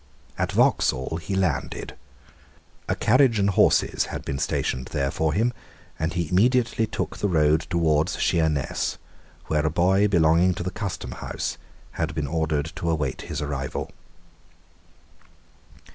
[0.35, 1.93] At Vauxhall he landed.
[2.89, 5.53] A carriage and horses had been stationed there for him;
[5.99, 8.97] and he immediately took the road towards Sheerness,
[9.45, 11.59] where a boy belonging to the Custom House
[11.91, 13.91] had been ordered to await his arrival.